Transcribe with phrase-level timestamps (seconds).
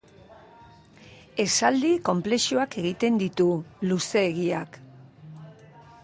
[1.43, 3.47] Esaldi konplexuak egiten ditu,
[3.91, 4.81] luzeegiak.